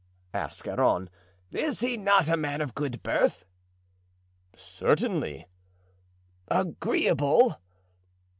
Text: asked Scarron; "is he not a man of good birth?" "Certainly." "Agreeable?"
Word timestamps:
asked 0.33 0.57
Scarron; 0.57 1.11
"is 1.51 1.81
he 1.81 1.95
not 1.95 2.27
a 2.27 2.35
man 2.35 2.59
of 2.59 2.73
good 2.73 3.03
birth?" 3.03 3.45
"Certainly." 4.55 5.45
"Agreeable?" 6.47 7.59